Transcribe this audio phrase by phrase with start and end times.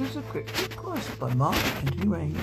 [0.00, 0.76] Master Cryptic
[1.20, 2.36] by Mark Anthony Rain.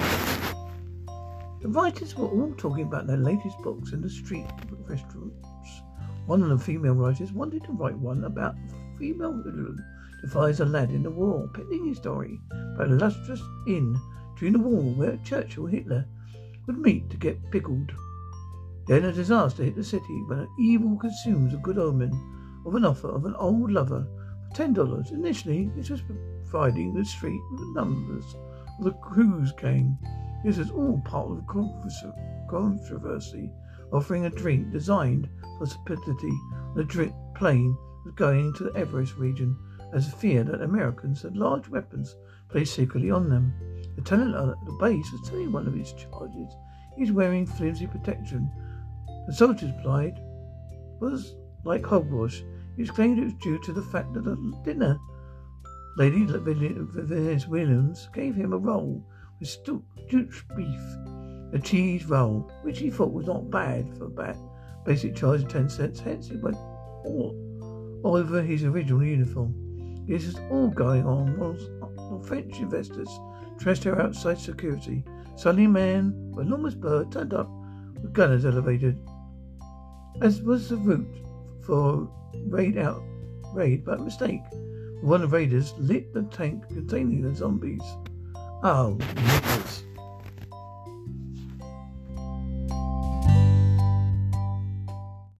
[1.61, 4.45] The writers were all talking about their latest books in the street
[4.87, 5.81] restaurants.
[6.27, 8.55] One of the female writers wanted to write one about
[8.97, 9.75] female who
[10.21, 12.39] defies a lad in the war, pending his story
[12.75, 13.99] about a lustrous inn
[14.37, 16.05] during the war where Churchill Hitler
[16.67, 17.91] would meet to get pickled.
[18.87, 22.13] Then a disaster hit the city when an evil consumes a good omen
[22.65, 24.07] of an offer of an old lover
[24.47, 25.11] for ten dollars.
[25.11, 26.01] Initially, this was
[26.51, 28.35] providing the street with numbers
[28.77, 29.97] of the cruise gang.
[30.43, 31.87] This is all part of the
[32.49, 33.49] controversy,
[33.93, 36.33] offering a drink designed for stupidity.
[36.75, 39.57] The drink plane was going to the Everest region
[39.93, 42.17] as a fear that Americans had large weapons
[42.49, 43.53] placed secretly on them.
[43.95, 46.53] The tenant at the base was telling one of his charges
[46.97, 48.51] he's wearing flimsy protection.
[49.27, 50.19] The soldiers replied
[50.99, 52.43] was like hogwash.
[52.75, 54.99] He explained it was due to the fact that at dinner,
[55.97, 59.05] Lady Venus Williams gave him a roll
[59.39, 60.81] with stewed beef,
[61.53, 64.35] a cheese roll, which he thought was not bad for a
[64.85, 65.99] basic charge of ten cents.
[65.99, 67.35] Hence, it went all
[68.03, 69.53] over his original uniform.
[70.07, 73.09] This is all going on while French investors
[73.57, 75.03] trashed her outside security.
[75.35, 77.49] Suddenly, a man with enormous bird turned up
[78.01, 78.97] with gunners elevated,
[80.21, 81.21] as was the route
[81.63, 82.09] for
[82.47, 83.03] raid out
[83.53, 84.41] raid, by mistake.
[85.01, 87.81] One of the raiders lit the tank containing the zombies.
[88.63, 89.83] Oh, nippers.